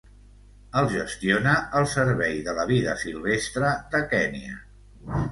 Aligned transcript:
El 0.79 0.87
gestiona 0.93 1.51
el 1.79 1.85
Servei 1.91 2.39
de 2.47 2.55
la 2.59 2.65
Vida 2.71 2.95
Silvestre 3.01 3.75
de 3.97 4.01
Kenya. 4.15 4.57